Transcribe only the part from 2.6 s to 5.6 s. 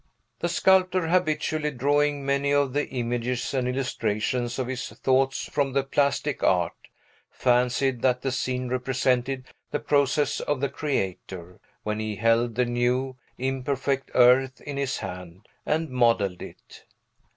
the images and illustrations of his thoughts